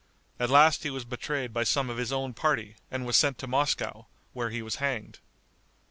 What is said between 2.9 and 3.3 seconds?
was